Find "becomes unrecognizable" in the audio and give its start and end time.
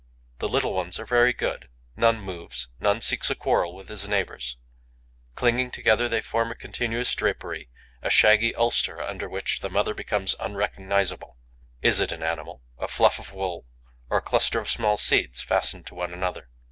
9.93-11.37